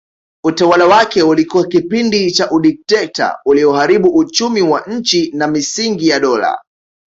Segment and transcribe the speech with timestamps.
[0.43, 6.59] Utawala wake ulikuwa kipindi cha udikteta ulioharibu uchumi wa nchi na misingi ya dola